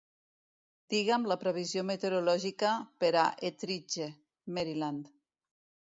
Diga'm 0.93 1.27
la 1.31 1.37
previsió 1.43 1.83
meteorològica 1.91 2.73
per 3.05 3.13
a 3.25 3.29
Ethridge, 3.53 4.13
Maryland 4.59 5.17